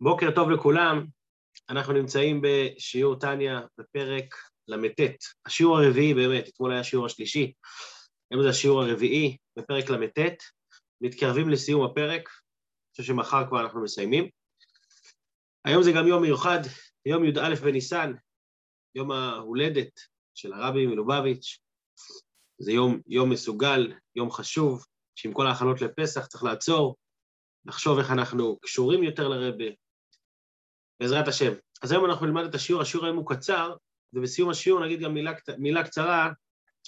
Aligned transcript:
בוקר 0.00 0.30
טוב 0.34 0.50
לכולם, 0.50 1.06
אנחנו 1.70 1.92
נמצאים 1.92 2.42
בשיעור 2.42 3.18
טניה 3.18 3.60
בפרק 3.78 4.34
ל"ט, 4.68 5.00
השיעור 5.46 5.78
הרביעי 5.78 6.14
באמת, 6.14 6.48
אתמול 6.48 6.70
היה 6.72 6.80
השיעור 6.80 7.06
השלישי, 7.06 7.52
היום 8.30 8.42
זה 8.42 8.48
השיעור 8.48 8.82
הרביעי 8.82 9.36
בפרק 9.58 9.90
ל"ט, 9.90 10.18
מתקרבים 11.00 11.48
לסיום 11.48 11.84
הפרק, 11.84 12.28
אני 12.28 12.90
חושב 12.90 13.02
שמחר 13.02 13.48
כבר 13.48 13.60
אנחנו 13.60 13.82
מסיימים. 13.82 14.28
היום 15.64 15.82
זה 15.82 15.92
גם 15.96 16.06
יום 16.06 16.22
מיוחד, 16.22 16.60
יום 17.06 17.24
י"א 17.24 17.54
בניסן, 17.54 18.12
יום 18.94 19.10
ההולדת 19.10 20.00
של 20.34 20.52
הרבי 20.52 20.86
מלובביץ', 20.86 21.58
זה 22.58 22.72
יום, 22.72 23.00
יום 23.06 23.30
מסוגל, 23.30 23.92
יום 24.16 24.30
חשוב, 24.30 24.84
שעם 25.14 25.32
כל 25.32 25.46
ההכנות 25.46 25.80
לפסח 25.80 26.26
צריך 26.26 26.44
לעצור, 26.44 26.96
לחשוב 27.66 27.98
איך 27.98 28.10
אנחנו 28.10 28.58
קשורים 28.60 29.02
יותר 29.02 29.28
לרבה, 29.28 29.83
בעזרת 31.04 31.28
השם. 31.28 31.52
אז 31.82 31.92
היום 31.92 32.04
אנחנו 32.04 32.26
נלמד 32.26 32.44
את 32.44 32.54
השיעור, 32.54 32.82
השיעור 32.82 33.06
היום 33.06 33.16
הוא 33.16 33.26
קצר, 33.28 33.76
ובסיום 34.12 34.50
השיעור 34.50 34.84
נגיד 34.84 35.00
גם 35.00 35.14
מילה, 35.14 35.32
מילה 35.58 35.84
קצרה 35.84 36.30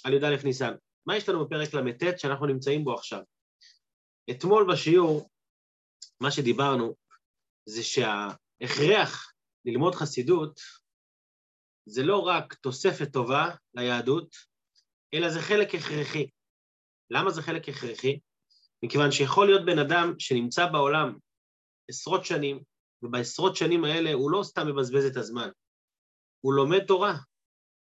על 0.03 0.13
י"א 0.13 0.43
ניסן. 0.43 0.73
מה 1.05 1.17
יש 1.17 1.29
לנו 1.29 1.45
בפרק 1.45 1.73
ל"ט 1.73 2.19
שאנחנו 2.19 2.45
נמצאים 2.45 2.83
בו 2.83 2.93
עכשיו? 2.93 3.21
אתמול 4.31 4.73
בשיעור, 4.73 5.29
מה 6.19 6.31
שדיברנו 6.31 6.95
זה 7.65 7.83
שההכרח 7.83 9.33
ללמוד 9.65 9.95
חסידות 9.95 10.59
זה 11.85 12.03
לא 12.03 12.19
רק 12.19 12.53
תוספת 12.53 13.13
טובה 13.13 13.49
ליהדות, 13.73 14.35
אלא 15.13 15.29
זה 15.29 15.39
חלק 15.41 15.75
הכרחי. 15.75 16.29
למה 17.09 17.31
זה 17.31 17.41
חלק 17.41 17.69
הכרחי? 17.69 18.19
מכיוון 18.83 19.11
שיכול 19.11 19.45
להיות 19.45 19.65
בן 19.65 19.79
אדם 19.79 20.13
שנמצא 20.19 20.65
בעולם 20.71 21.17
עשרות 21.89 22.25
שנים, 22.25 22.63
ובעשרות 23.03 23.55
שנים 23.55 23.83
האלה 23.83 24.13
הוא 24.13 24.31
לא 24.31 24.43
סתם 24.43 24.67
מבזבז 24.67 25.05
את 25.05 25.17
הזמן, 25.17 25.49
הוא 26.41 26.53
לומד 26.53 26.85
תורה, 26.85 27.17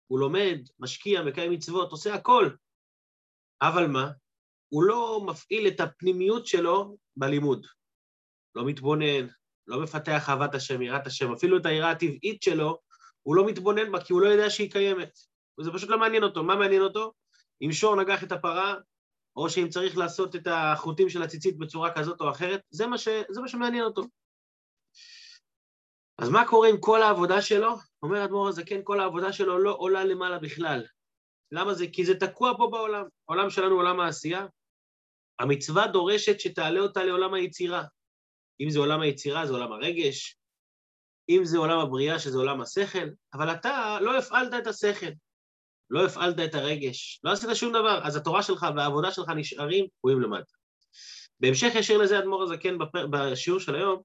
הוא 0.06 0.20
לומד, 0.20 0.58
משקיע, 0.78 1.22
מקיים 1.22 1.52
מצוות, 1.52 1.90
עושה 1.90 2.14
הכל. 2.14 2.50
אבל 3.62 3.86
מה? 3.86 4.10
הוא 4.68 4.84
לא 4.84 5.20
מפעיל 5.26 5.68
את 5.68 5.80
הפנימיות 5.80 6.46
שלו 6.46 6.96
בלימוד. 7.16 7.66
לא 8.54 8.64
מתבונן, 8.64 9.26
לא 9.66 9.82
מפתח 9.82 10.28
אהבת 10.28 10.54
השם, 10.54 10.82
יראת 10.82 11.06
השם, 11.06 11.32
אפילו 11.32 11.56
את 11.56 11.66
היראה 11.66 11.90
הטבעית 11.90 12.42
שלו, 12.42 12.78
הוא 13.22 13.36
לא 13.36 13.46
מתבונן 13.46 13.92
בה 13.92 14.04
כי 14.04 14.12
הוא 14.12 14.20
לא 14.22 14.26
יודע 14.26 14.50
שהיא 14.50 14.70
קיימת. 14.70 15.18
וזה 15.60 15.70
פשוט 15.72 15.90
לא 15.90 15.98
מעניין 15.98 16.22
אותו. 16.22 16.42
מה 16.44 16.56
מעניין 16.56 16.82
אותו? 16.82 17.12
אם 17.62 17.72
שור 17.72 17.96
נגח 17.96 18.24
את 18.24 18.32
הפרה, 18.32 18.74
או 19.36 19.50
שאם 19.50 19.68
צריך 19.68 19.98
לעשות 19.98 20.36
את 20.36 20.46
החוטים 20.46 21.08
של 21.08 21.22
הציצית 21.22 21.58
בצורה 21.58 21.94
כזאת 21.94 22.20
או 22.20 22.30
אחרת, 22.30 22.60
זה 22.70 22.86
מה, 22.86 22.98
ש... 22.98 23.08
זה 23.28 23.40
מה 23.40 23.48
שמעניין 23.48 23.84
אותו. 23.84 24.02
אז 26.20 26.28
מה 26.28 26.46
קורה 26.46 26.68
עם 26.68 26.76
כל 26.80 27.02
העבודה 27.02 27.42
שלו? 27.42 27.74
אומר 28.02 28.24
אדמו"ר 28.24 28.48
הזקן, 28.48 28.80
כל 28.84 29.00
העבודה 29.00 29.32
שלו 29.32 29.58
לא 29.58 29.76
עולה 29.78 30.04
למעלה 30.04 30.38
בכלל. 30.38 30.84
למה 31.52 31.74
זה? 31.74 31.86
כי 31.92 32.04
זה 32.04 32.14
תקוע 32.14 32.52
פה 32.56 32.68
בעולם. 32.70 33.04
העולם 33.28 33.50
שלנו 33.50 33.70
הוא 33.70 33.78
עולם 33.78 34.00
העשייה. 34.00 34.46
המצווה 35.38 35.86
דורשת 35.86 36.40
שתעלה 36.40 36.80
אותה 36.80 37.04
לעולם 37.04 37.34
היצירה. 37.34 37.84
אם 38.60 38.70
זה 38.70 38.78
עולם 38.78 39.00
היצירה, 39.00 39.46
זה 39.46 39.52
עולם 39.52 39.72
הרגש, 39.72 40.36
אם 41.28 41.44
זה 41.44 41.58
עולם 41.58 41.78
הבריאה, 41.78 42.18
שזה 42.18 42.38
עולם 42.38 42.60
השכל, 42.60 43.08
אבל 43.34 43.52
אתה 43.52 43.98
לא 44.00 44.18
הפעלת 44.18 44.54
את 44.62 44.66
השכל, 44.66 45.10
לא 45.90 46.06
הפעלת 46.06 46.36
את 46.44 46.54
הרגש, 46.54 47.20
לא 47.24 47.32
עשית 47.32 47.50
שום 47.54 47.72
דבר, 47.72 48.00
אז 48.04 48.16
התורה 48.16 48.42
שלך 48.42 48.66
והעבודה 48.76 49.12
שלך 49.12 49.28
נשארים 49.28 49.86
תקועים 49.98 50.20
למטה. 50.20 50.52
בהמשך 51.40 51.72
ישיר 51.74 51.98
לזה 51.98 52.18
אדמו"ר 52.18 52.42
הזקן 52.42 52.78
בשיעור 53.10 53.60
של 53.60 53.74
היום, 53.74 54.02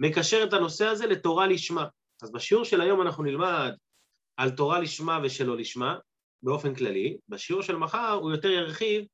מקשר 0.00 0.44
את 0.44 0.52
הנושא 0.52 0.86
הזה 0.86 1.06
לתורה 1.06 1.46
לשמה. 1.46 1.86
אז 2.22 2.32
בשיעור 2.32 2.64
של 2.64 2.80
היום 2.80 3.02
אנחנו 3.02 3.22
נלמד 3.22 3.72
על 4.36 4.50
תורה 4.50 4.80
לשמה 4.80 5.20
ושלא 5.22 5.56
לשמה, 5.56 5.96
באופן 6.42 6.74
כללי. 6.74 7.16
בשיעור 7.28 7.62
של 7.62 7.76
מחר 7.76 8.18
הוא 8.20 8.30
יותר 8.30 8.48
ירחיב 8.48 9.04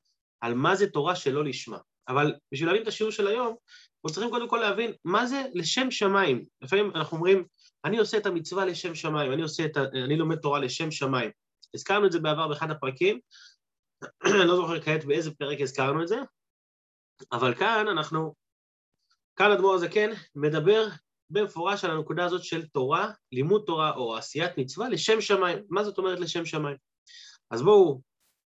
על 0.40 0.54
מה 0.54 0.76
זה 0.76 0.86
תורה 0.90 1.16
שלא 1.16 1.44
לשמה. 1.44 1.78
אבל 2.08 2.34
בשביל 2.52 2.68
להבין 2.68 2.82
את 2.82 2.88
השיעור 2.88 3.12
של 3.12 3.26
היום, 3.26 3.46
אנחנו 3.46 4.14
צריכים 4.14 4.30
קודם 4.30 4.48
כל 4.48 4.56
להבין 4.56 4.92
מה 5.04 5.26
זה 5.26 5.42
לשם 5.54 5.90
שמיים. 5.90 6.44
לפעמים 6.62 6.90
אנחנו 6.94 7.16
אומרים, 7.16 7.44
אני 7.84 7.98
עושה 7.98 8.16
את 8.16 8.26
המצווה 8.26 8.64
לשם 8.64 8.94
שמיים, 8.94 9.32
אני, 9.32 9.42
את 9.64 9.76
ה... 9.76 9.82
אני 10.04 10.16
לומד 10.16 10.36
תורה 10.36 10.60
לשם 10.60 10.90
שמיים. 10.90 11.30
הזכרנו 11.74 12.06
את 12.06 12.12
זה 12.12 12.20
בעבר 12.20 12.48
באחד 12.48 12.70
הפרקים, 12.70 13.20
אני 14.26 14.48
לא 14.48 14.56
זוכר 14.56 14.80
כעת 14.80 15.04
באיזה 15.04 15.30
פרק 15.34 15.60
הזכרנו 15.60 16.02
את 16.02 16.08
זה, 16.08 16.16
אבל 17.32 17.54
כאן 17.54 17.88
אנחנו 17.88 18.34
כאן 19.36 19.50
אדמו"ר 19.50 19.74
הזקן 19.74 20.10
מדבר 20.34 20.88
במפורש 21.30 21.84
על 21.84 21.90
הנקודה 21.90 22.24
הזאת 22.24 22.44
של 22.44 22.66
תורה, 22.66 23.10
לימוד 23.32 23.62
תורה 23.66 23.90
או 23.96 24.16
עשיית 24.16 24.58
מצווה 24.58 24.88
לשם 24.88 25.20
שמיים. 25.20 25.58
מה 25.68 25.84
זאת 25.84 25.98
אומרת 25.98 26.20
לשם 26.20 26.44
שמיים? 26.44 26.76
אז 27.50 27.62
בואו 27.62 28.00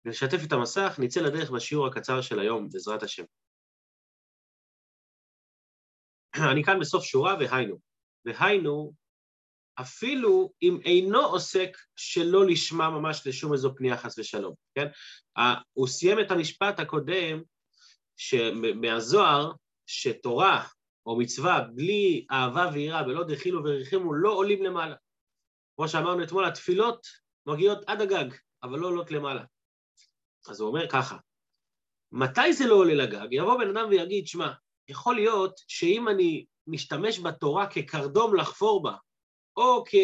נשתף 0.05 0.39
את 0.47 0.51
המסך, 0.51 0.95
נצא 0.99 1.21
לדרך 1.21 1.51
בשיעור 1.51 1.87
הקצר 1.87 2.21
של 2.21 2.39
היום, 2.39 2.69
בעזרת 2.69 3.03
השם. 3.03 3.23
אני 6.51 6.63
כאן 6.63 6.79
בסוף 6.79 7.03
שורה, 7.03 7.35
והיינו. 7.39 7.79
והיינו, 8.25 8.93
אפילו 9.81 10.51
אם 10.61 10.79
אינו 10.85 11.25
עוסק 11.25 11.77
שלא 11.95 12.45
לשמה 12.45 12.89
ממש 12.89 13.27
לשום 13.27 13.53
איזו 13.53 13.75
פנייה 13.75 13.97
חס 13.97 14.19
ושלום, 14.19 14.53
כן? 14.75 14.87
הוא 15.73 15.87
סיים 15.87 16.19
את 16.19 16.31
המשפט 16.31 16.79
הקודם 16.79 17.41
מהזוהר, 18.75 19.51
שתורה 19.87 20.67
או 21.09 21.17
מצווה 21.17 21.61
בלי 21.75 22.25
אהבה 22.31 22.69
ויראה, 22.73 23.03
בלא 23.03 23.23
דחילו 23.23 23.63
וריחימו, 23.63 24.13
לא 24.13 24.33
עולים 24.33 24.63
למעלה. 24.63 24.95
כמו 25.75 25.87
שאמרנו 25.87 26.23
אתמול, 26.23 26.45
התפילות 26.45 27.07
מגיעות 27.45 27.79
עד 27.87 28.01
הגג, 28.01 28.25
אבל 28.63 28.79
לא 28.79 28.87
עולות 28.87 29.11
למעלה. 29.11 29.43
אז 30.49 30.59
הוא 30.59 30.69
אומר 30.69 30.89
ככה, 30.89 31.17
מתי 32.11 32.53
זה 32.53 32.67
לא 32.67 32.75
עולה 32.75 32.93
לגג? 32.93 33.27
יבוא 33.31 33.57
בן 33.57 33.77
אדם 33.77 33.89
ויגיד, 33.89 34.27
שמע, 34.27 34.51
יכול 34.87 35.15
להיות 35.15 35.61
שאם 35.67 36.09
אני 36.09 36.45
משתמש 36.67 37.19
בתורה 37.19 37.67
כקרדום 37.67 38.35
לחפור 38.35 38.83
בה, 38.83 38.93
או 39.57 39.83
כ... 39.87 39.95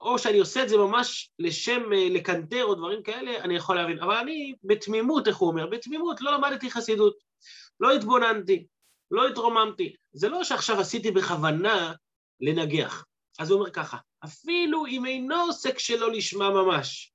או 0.00 0.18
שאני 0.18 0.38
עושה 0.38 0.62
את 0.62 0.68
זה 0.68 0.76
ממש 0.76 1.30
לשם 1.38 1.92
אה, 1.92 2.08
לקנטר 2.10 2.64
או 2.64 2.74
דברים 2.74 3.02
כאלה, 3.02 3.38
אני 3.44 3.56
יכול 3.56 3.76
להבין. 3.76 3.98
אבל 3.98 4.14
אני 4.14 4.54
בתמימות, 4.64 5.28
איך 5.28 5.36
הוא 5.36 5.48
אומר? 5.48 5.66
בתמימות, 5.66 6.20
לא 6.20 6.32
למדתי 6.32 6.70
חסידות, 6.70 7.16
לא 7.80 7.92
התבוננתי, 7.92 8.66
לא 9.10 9.28
התרוממתי. 9.28 9.96
זה 10.12 10.28
לא 10.28 10.44
שעכשיו 10.44 10.80
עשיתי 10.80 11.10
בכוונה 11.10 11.92
לנגח. 12.40 13.04
אז 13.38 13.50
הוא 13.50 13.60
אומר 13.60 13.70
ככה, 13.70 13.98
אפילו 14.24 14.86
אם 14.86 15.06
אינו 15.06 15.36
עוסק 15.36 15.78
שלא 15.78 16.12
לשמה 16.12 16.50
ממש, 16.50 17.12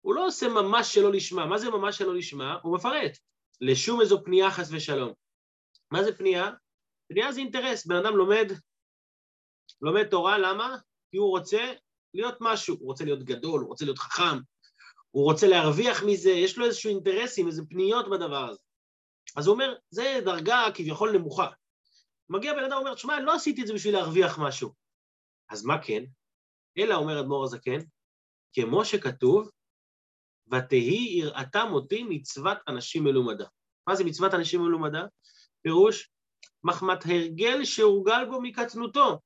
הוא 0.00 0.14
לא 0.14 0.26
עושה 0.26 0.48
ממש 0.48 0.94
שלא 0.94 1.12
לשמה. 1.12 1.46
מה 1.46 1.58
זה 1.58 1.70
ממש 1.70 1.98
שלא 1.98 2.14
לשמה? 2.14 2.58
הוא 2.62 2.74
מפרט. 2.76 3.18
לשום 3.60 4.00
איזו 4.00 4.24
פנייה 4.24 4.50
חס 4.50 4.68
ושלום. 4.72 5.12
מה 5.90 6.04
זה 6.04 6.16
פנייה? 6.16 6.50
פנייה 7.08 7.32
זה 7.32 7.40
אינטרס. 7.40 7.86
בן 7.86 7.96
אדם 7.96 8.16
לומד, 8.16 8.52
לומד 9.80 10.04
תורה, 10.04 10.38
למה? 10.38 10.76
כי 11.10 11.16
הוא 11.16 11.30
רוצה 11.30 11.72
להיות 12.14 12.34
משהו. 12.40 12.76
הוא 12.80 12.86
רוצה 12.86 13.04
להיות 13.04 13.22
גדול, 13.22 13.60
הוא 13.60 13.68
רוצה 13.68 13.84
להיות 13.84 13.98
חכם, 13.98 14.38
הוא 15.10 15.24
רוצה 15.24 15.48
להרוויח 15.48 16.02
מזה, 16.02 16.30
יש 16.30 16.58
לו 16.58 16.66
איזשהו 16.66 16.90
אינטרסים, 16.90 17.46
איזה 17.46 17.62
פניות 17.68 18.10
בדבר 18.10 18.48
הזה. 18.48 18.58
אז 19.36 19.46
הוא 19.46 19.54
אומר, 19.54 19.74
זה 19.90 20.20
דרגה 20.24 20.64
כביכול 20.74 21.12
נמוכה. 21.12 21.48
מגיע 22.28 22.54
בן 22.54 22.64
אדם 22.64 22.76
ואומר, 22.76 22.94
תשמע, 22.94 23.20
לא 23.20 23.34
עשיתי 23.34 23.62
את 23.62 23.66
זה 23.66 23.74
בשביל 23.74 23.94
להרוויח 23.94 24.38
משהו. 24.38 24.72
אז 25.50 25.64
מה 25.64 25.82
כן? 25.82 26.04
אלא, 26.78 26.94
אומר 26.94 27.20
אדמו"ר 27.20 27.44
הזקן, 27.44 27.78
כמו 28.52 28.84
שכתוב, 28.84 29.50
ותהי 30.52 31.18
יראתם 31.18 31.68
אותי 31.72 32.02
מצוות 32.02 32.58
אנשים 32.68 33.04
מלומדה. 33.04 33.46
מה 33.86 33.94
זה 33.94 34.04
מצוות 34.04 34.34
אנשים 34.34 34.60
מלומדה? 34.60 35.04
פירוש, 35.62 36.10
מחמת 36.64 37.06
הרגל 37.06 37.64
שהורגל 37.64 38.24
בו 38.24 38.40
מקטנותו, 38.40 39.20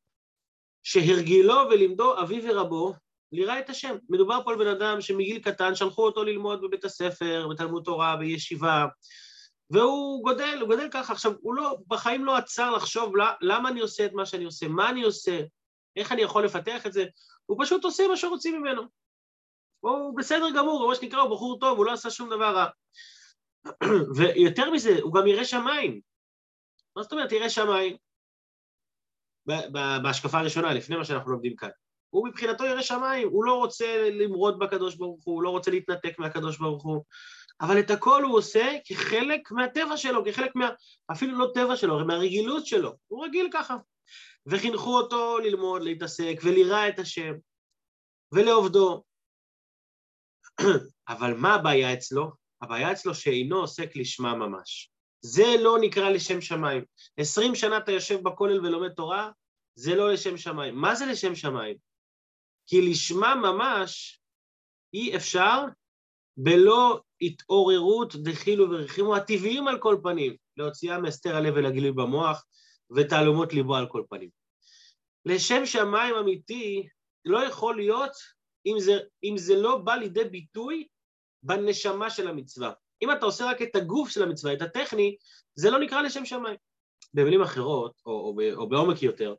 שהרגילו 0.82 1.54
ולימדו 1.70 2.20
אביו 2.22 2.42
ורבו 2.44 2.94
ליראה 3.32 3.58
את 3.58 3.70
השם. 3.70 3.96
מדובר 4.08 4.40
פה 4.44 4.52
על 4.52 4.58
בן 4.58 4.66
אדם 4.66 5.00
שמגיל 5.00 5.38
קטן 5.38 5.74
שלחו 5.74 6.06
אותו 6.06 6.24
ללמוד 6.24 6.60
בבית 6.62 6.84
הספר, 6.84 7.48
בתלמוד 7.50 7.84
תורה, 7.84 8.16
בישיבה, 8.16 8.86
והוא 9.70 10.22
גודל, 10.22 10.58
הוא 10.60 10.68
גודל 10.68 10.88
ככה. 10.90 11.12
עכשיו, 11.12 11.32
הוא 11.40 11.54
לא, 11.54 11.76
בחיים 11.88 12.24
לא 12.24 12.36
עצר 12.36 12.70
לחשוב 12.70 13.12
למה 13.40 13.68
אני 13.68 13.80
עושה 13.80 14.06
את 14.06 14.12
מה 14.12 14.26
שאני 14.26 14.44
עושה, 14.44 14.68
מה 14.68 14.90
אני 14.90 15.02
עושה, 15.02 15.40
איך 15.96 16.12
אני 16.12 16.22
יכול 16.22 16.44
לפתח 16.44 16.86
את 16.86 16.92
זה, 16.92 17.04
הוא 17.46 17.64
פשוט 17.64 17.84
עושה 17.84 18.08
מה 18.08 18.16
שרוצים 18.16 18.60
ממנו. 18.60 18.82
הוא 19.80 20.16
בסדר 20.16 20.46
גמור, 20.56 20.88
מה 20.88 20.94
שנקרא, 20.94 21.20
הוא 21.20 21.30
בחור 21.30 21.58
טוב, 21.60 21.78
הוא 21.78 21.86
לא 21.86 21.92
עשה 21.92 22.10
שום 22.10 22.30
דבר 22.30 22.54
רע. 22.56 22.66
ויותר 24.16 24.70
מזה, 24.70 24.98
הוא 25.02 25.14
גם 25.14 25.26
ירא 25.26 25.44
שמיים. 25.44 26.00
מה 26.96 27.02
זאת 27.02 27.12
אומרת 27.12 27.32
ירא 27.32 27.48
שמיים? 27.48 27.96
בהשקפה 30.02 30.38
הראשונה, 30.38 30.74
לפני 30.74 30.96
מה 30.96 31.04
שאנחנו 31.04 31.30
לומדים 31.30 31.56
כאן. 31.56 31.68
הוא 32.10 32.28
מבחינתו 32.28 32.64
ירא 32.64 32.82
שמיים, 32.82 33.28
הוא 33.28 33.44
לא 33.44 33.58
רוצה 33.58 34.10
למרוד 34.10 34.58
בקדוש 34.58 34.94
ברוך 34.94 35.24
הוא, 35.24 35.34
הוא 35.34 35.42
לא 35.42 35.50
רוצה 35.50 35.70
להתנתק 35.70 36.18
מהקדוש 36.18 36.58
ברוך 36.58 36.82
הוא, 36.82 37.04
אבל 37.60 37.80
את 37.80 37.90
הכל 37.90 38.22
הוא 38.22 38.38
עושה 38.38 38.68
כחלק 38.84 39.50
מהטבע 39.50 39.96
שלו, 39.96 40.24
כחלק 40.24 40.54
מה... 40.54 40.70
אפילו 41.12 41.38
לא 41.38 41.50
טבע 41.54 41.76
שלו, 41.76 42.06
מהרגילות 42.06 42.66
שלו, 42.66 42.92
הוא 43.06 43.24
רגיל 43.24 43.48
ככה. 43.52 43.76
וחינכו 44.46 44.98
אותו 44.98 45.38
ללמוד, 45.38 45.82
להתעסק 45.82 46.34
ולירא 46.42 46.88
את 46.88 46.98
השם 46.98 47.32
ולעובדו. 48.32 49.02
אבל 51.08 51.34
מה 51.34 51.54
הבעיה 51.54 51.92
אצלו? 51.92 52.30
הבעיה 52.62 52.92
אצלו 52.92 53.14
שאינו 53.14 53.56
עוסק 53.56 53.96
לשמה 53.96 54.34
ממש. 54.34 54.90
זה 55.20 55.44
לא 55.60 55.76
נקרא 55.80 56.10
לשם 56.10 56.40
שמיים. 56.40 56.84
עשרים 57.16 57.54
שנה 57.54 57.78
אתה 57.78 57.92
יושב 57.92 58.22
בכולל 58.22 58.66
ולומד 58.66 58.92
תורה, 58.92 59.30
זה 59.74 59.94
לא 59.94 60.12
לשם 60.12 60.36
שמיים. 60.36 60.74
מה 60.74 60.94
זה 60.94 61.06
לשם 61.06 61.34
שמיים? 61.34 61.76
כי 62.66 62.90
לשמה 62.90 63.34
ממש 63.34 64.20
אי 64.94 65.16
אפשר 65.16 65.64
בלא 66.36 67.00
התעוררות 67.20 68.16
דחילו 68.16 68.70
ורחימו 68.70 69.16
הטבעיים 69.16 69.68
על 69.68 69.78
כל 69.78 69.96
פנים, 70.02 70.36
להוציאה 70.56 70.98
מהסתר 70.98 71.36
הלב 71.36 71.54
ולגילוי 71.56 71.92
במוח 71.92 72.44
ותעלומות 72.96 73.52
ליבו 73.52 73.76
על 73.76 73.86
כל 73.86 74.02
פנים. 74.08 74.28
לשם 75.24 75.66
שמיים 75.66 76.14
אמיתי 76.14 76.88
לא 77.24 77.44
יכול 77.44 77.76
להיות 77.76 78.12
אם 78.66 78.76
זה, 78.78 78.98
אם 79.24 79.34
זה 79.36 79.56
לא 79.56 79.76
בא 79.76 79.94
לידי 79.94 80.24
ביטוי 80.24 80.86
בנשמה 81.42 82.10
של 82.10 82.28
המצווה. 82.28 82.72
אם 83.02 83.12
אתה 83.12 83.26
עושה 83.26 83.46
רק 83.46 83.62
את 83.62 83.76
הגוף 83.76 84.08
של 84.08 84.22
המצווה, 84.22 84.52
את 84.52 84.62
הטכני, 84.62 85.16
זה 85.54 85.70
לא 85.70 85.78
נקרא 85.78 86.02
לשם 86.02 86.24
שמיים. 86.24 86.56
במילים 87.14 87.42
אחרות, 87.42 87.92
או, 88.06 88.12
או, 88.12 88.40
או 88.54 88.68
בעומק 88.68 89.02
יותר, 89.02 89.34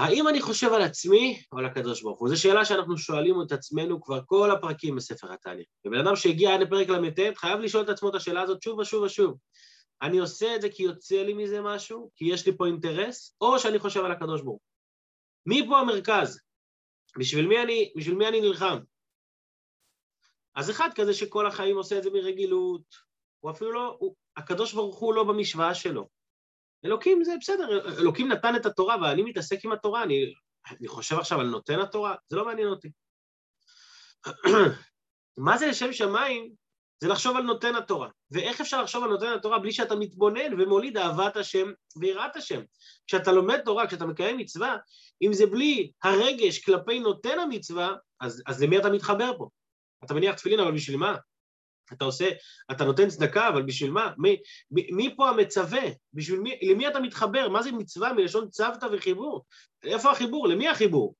האם 0.00 0.28
אני 0.28 0.40
חושב 0.40 0.72
על 0.72 0.82
עצמי 0.82 1.42
או 1.52 1.58
על 1.58 1.66
הקדוש 1.66 2.02
ברוך 2.02 2.20
הוא? 2.20 2.28
זו 2.28 2.40
שאלה 2.40 2.64
שאנחנו 2.64 2.98
שואלים 2.98 3.42
את 3.46 3.52
עצמנו 3.52 4.02
כבר 4.02 4.20
כל 4.26 4.50
הפרקים 4.50 4.96
בספר 4.96 5.32
התהליך. 5.32 5.66
ובן 5.86 5.98
אדם 5.98 6.16
שהגיע 6.16 6.54
עד 6.54 6.60
לפרק 6.60 6.88
ל"ט 6.88 7.18
חייב 7.36 7.60
לשאול 7.60 7.84
את 7.84 7.88
עצמו 7.88 8.08
את 8.08 8.14
השאלה 8.14 8.42
הזאת 8.42 8.62
שוב 8.62 8.78
ושוב 8.78 9.02
ושוב. 9.02 9.38
אני 10.02 10.18
עושה 10.18 10.56
את 10.56 10.62
זה 10.62 10.68
כי 10.68 10.82
יוצא 10.82 11.22
לי 11.22 11.32
מזה 11.32 11.60
משהו, 11.60 12.10
כי 12.16 12.24
יש 12.24 12.46
לי 12.46 12.56
פה 12.56 12.66
אינטרס, 12.66 13.36
או 13.40 13.58
שאני 13.58 13.78
חושב 13.78 14.04
על 14.04 14.12
הקדוש 14.12 14.42
ברוך 14.42 14.60
הוא. 14.62 14.70
מי 15.46 15.66
פה 15.68 15.78
המרכז? 15.78 16.40
בשביל 17.18 17.46
מי 17.46 17.62
אני, 17.62 17.92
בשביל 17.96 18.14
מי 18.14 18.28
אני 18.28 18.40
נלחם? 18.40 18.78
אז 20.54 20.70
אחד 20.70 20.88
כזה 20.94 21.14
שכל 21.14 21.46
החיים 21.46 21.76
עושה 21.76 21.98
את 21.98 22.02
זה 22.02 22.10
מרגילות, 22.10 22.82
הוא 23.40 23.50
אפילו 23.50 23.72
לא, 23.72 23.96
הוא, 23.98 24.14
הקדוש 24.36 24.72
ברוך 24.72 24.98
הוא 24.98 25.14
לא 25.14 25.24
במשוואה 25.24 25.74
שלו. 25.74 26.19
אלוקים 26.84 27.24
זה 27.24 27.32
בסדר, 27.40 27.98
אלוקים 27.98 28.32
נתן 28.32 28.56
את 28.56 28.66
התורה 28.66 28.96
ואני 29.02 29.22
מתעסק 29.22 29.64
עם 29.64 29.72
התורה, 29.72 30.02
אני, 30.02 30.34
אני 30.70 30.88
חושב 30.88 31.18
עכשיו 31.18 31.40
על 31.40 31.46
נותן 31.46 31.78
התורה, 31.80 32.14
זה 32.28 32.36
לא 32.36 32.44
מעניין 32.44 32.68
אותי. 32.68 32.90
מה 35.46 35.58
זה 35.58 35.66
לשם 35.66 35.92
שמיים? 35.92 36.52
זה 37.00 37.08
לחשוב 37.08 37.36
על 37.36 37.42
נותן 37.42 37.74
התורה. 37.74 38.08
ואיך 38.30 38.60
אפשר 38.60 38.82
לחשוב 38.82 39.04
על 39.04 39.10
נותן 39.10 39.26
התורה 39.26 39.58
בלי 39.58 39.72
שאתה 39.72 39.96
מתבונן 39.96 40.62
ומוליד 40.62 40.96
אהבת 40.96 41.36
השם 41.36 41.72
ויראת 41.96 42.36
השם? 42.36 42.60
כשאתה 43.06 43.32
לומד 43.32 43.60
תורה, 43.64 43.86
כשאתה 43.86 44.06
מקיים 44.06 44.36
מצווה, 44.36 44.76
אם 45.22 45.32
זה 45.32 45.46
בלי 45.46 45.90
הרגש 46.02 46.64
כלפי 46.64 47.00
נותן 47.00 47.38
המצווה, 47.38 47.94
אז, 48.20 48.42
אז 48.46 48.62
למי 48.62 48.78
אתה 48.78 48.90
מתחבר 48.90 49.32
פה? 49.38 49.48
אתה 50.04 50.14
מניח 50.14 50.34
תפילין, 50.34 50.60
אבל 50.60 50.74
בשביל 50.74 50.96
מה? 50.96 51.16
אתה 51.92 52.04
עושה, 52.04 52.30
אתה 52.70 52.84
נותן 52.84 53.08
צדקה, 53.08 53.48
אבל 53.48 53.62
בשביל 53.62 53.90
מה? 53.90 54.12
מי, 54.18 54.36
מי, 54.70 54.88
מי 54.92 55.14
פה 55.16 55.28
המצווה? 55.28 55.82
בשביל 56.12 56.40
מי, 56.40 56.58
למי 56.62 56.88
אתה 56.88 57.00
מתחבר? 57.00 57.48
מה 57.48 57.62
זה 57.62 57.72
מצווה 57.72 58.12
מלשון 58.12 58.48
צוותא 58.50 58.86
וחיבור? 58.92 59.44
איפה 59.84 60.10
החיבור? 60.10 60.48
למי 60.48 60.68
החיבור? 60.68 61.14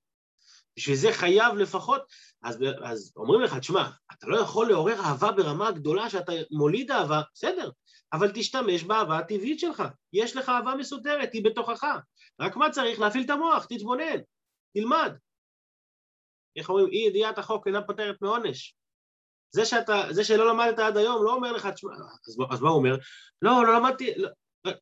בשביל 0.76 0.96
זה 0.96 1.12
חייב 1.12 1.54
לפחות, 1.54 2.02
אז, 2.42 2.58
אז 2.82 3.12
אומרים 3.16 3.40
לך, 3.40 3.56
תשמע, 3.58 3.88
אתה 4.12 4.26
לא 4.26 4.40
יכול 4.40 4.68
לעורר 4.68 5.00
אהבה 5.00 5.32
ברמה 5.32 5.70
גדולה 5.70 6.10
שאתה 6.10 6.32
מוליד 6.50 6.90
אהבה, 6.90 7.20
בסדר, 7.34 7.70
אבל 8.12 8.30
תשתמש 8.34 8.82
באהבה 8.82 9.18
הטבעית 9.18 9.60
שלך. 9.60 9.82
יש 10.12 10.36
לך 10.36 10.48
אהבה 10.48 10.74
מסודרת, 10.74 11.32
היא 11.32 11.44
בתוכך. 11.44 11.84
רק 12.40 12.56
מה 12.56 12.70
צריך? 12.70 13.00
להפעיל 13.00 13.24
את 13.24 13.30
המוח, 13.30 13.64
תתבונן, 13.64 14.20
תלמד. 14.74 15.12
איך 16.56 16.68
אומרים, 16.68 16.86
אי 16.86 16.98
ידיעת 16.98 17.38
החוק 17.38 17.66
אינה 17.66 17.82
פותרת 17.82 18.16
מעונש. 18.22 18.74
זה, 19.50 19.64
שאתה, 19.64 20.02
זה 20.10 20.24
שלא 20.24 20.48
למדת 20.48 20.78
עד 20.78 20.96
היום 20.96 21.24
לא 21.24 21.34
אומר 21.34 21.52
לך, 21.52 21.66
תשמע, 21.66 21.92
אז, 22.26 22.38
אז 22.50 22.60
מה 22.60 22.68
הוא 22.68 22.78
אומר? 22.78 22.96
לא, 23.42 23.66
לא 23.66 23.74
למדתי, 23.74 24.14
לא, 24.16 24.28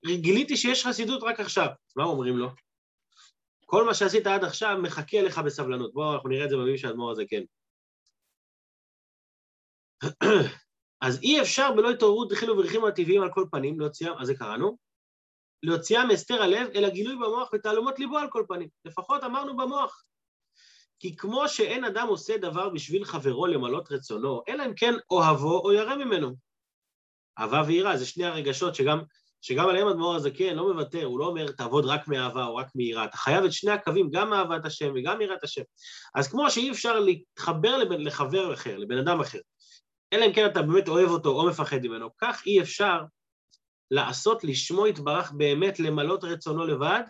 גיליתי 0.07 0.57
שיש 0.57 0.87
חסידות 0.87 1.23
רק 1.23 1.41
עכשיו. 1.41 1.67
אז 1.67 1.93
מה 1.97 2.05
אומרים 2.05 2.37
לו? 2.37 2.49
כל 3.67 3.85
מה 3.85 3.95
שעשית 3.95 4.27
עד 4.27 4.45
עכשיו 4.45 4.79
מחכה 4.83 5.23
לך 5.23 5.39
בסבלנות. 5.39 5.95
בואו, 5.95 6.15
אנחנו 6.15 6.29
נראה 6.29 6.45
את 6.45 6.51
זה 6.51 6.57
במילים 6.57 6.77
של 6.77 6.89
האדמו"ר 6.89 7.11
הזה, 7.11 7.23
כן. 7.29 7.43
אז 11.01 11.23
אי 11.23 11.41
אפשר 11.41 11.73
בלא 11.77 11.91
התעוררות 11.91 12.29
דחילו 12.29 12.59
וריחים 12.59 12.85
הטבעיים 12.85 13.23
על 13.23 13.33
כל 13.33 13.45
פנים, 13.51 13.81
להוציאם, 13.81 14.13
אז 14.19 14.27
זה 14.27 14.35
קראנו, 14.35 14.79
להוציאם 15.63 16.09
מהסתר 16.09 16.43
הלב, 16.43 16.69
אלא 16.75 16.89
גילוי 16.89 17.17
במוח 17.17 17.51
ותעלומות 17.55 17.99
ליבו 17.99 18.19
על 18.19 18.29
כל 18.31 18.45
פנים. 18.49 18.69
לפחות 18.85 19.25
אמרנו 19.25 19.57
במוח. 19.57 20.03
כי 21.01 21.17
כמו 21.17 21.49
שאין 21.49 21.85
אדם 21.85 22.09
עושה 22.09 22.39
דבר 22.39 22.69
בשביל 22.69 23.05
חברו 23.05 23.47
למלות 23.47 23.93
רצונו, 23.93 24.43
אלא 24.49 24.67
אם 24.67 24.75
כן 24.75 24.95
אוהבו 25.11 25.61
או 25.61 25.73
ירא 25.73 25.97
ממנו. 25.97 26.37
אהבה 27.39 27.63
ויראה, 27.67 27.97
זה 27.97 28.07
שני 28.07 28.25
הרגשות 28.25 28.75
שגם, 28.75 29.01
שגם 29.41 29.69
עליהם 29.69 29.89
אדמו"ר 29.89 30.15
הזקן 30.15 30.55
לא 30.55 30.73
מוותר, 30.73 31.05
הוא 31.05 31.19
לא 31.19 31.27
אומר 31.27 31.53
תעבוד 31.53 31.85
רק 31.85 32.09
מאהבה 32.09 32.45
או 32.45 32.57
רק 32.57 32.67
מיראה, 32.75 33.05
אתה 33.05 33.17
חייב 33.17 33.45
את 33.45 33.53
שני 33.53 33.71
הקווים, 33.71 34.11
גם 34.11 34.33
אהבת 34.33 34.65
השם 34.65 34.93
וגם 34.95 35.21
יראת 35.21 35.45
השם. 35.45 35.63
אז 36.15 36.29
כמו 36.29 36.51
שאי 36.51 36.71
אפשר 36.71 37.01
להתחבר 37.01 37.77
לבן, 37.77 38.01
לחבר 38.01 38.55
אחר, 38.55 38.77
לבן 38.77 38.99
אדם 38.99 39.21
אחר, 39.21 39.39
אלא 40.13 40.27
אם 40.27 40.33
כן 40.33 40.47
אתה 40.47 40.63
באמת 40.63 40.89
אוהב 40.89 41.09
אותו 41.09 41.31
או 41.31 41.47
מפחד 41.47 41.79
ממנו, 41.83 42.09
כך 42.21 42.43
אי 42.47 42.61
אפשר 42.61 43.01
לעשות 43.91 44.45
לשמו 44.45 44.87
יתברך 44.87 45.33
באמת 45.33 45.81
למלות 45.81 46.25
רצונו 46.25 46.67
לבד, 46.67 47.03